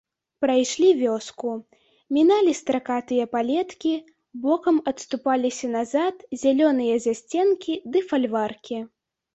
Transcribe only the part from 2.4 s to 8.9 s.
стракатыя палеткі, бокам адступаліся назад зялёныя засценкі ды фальваркі.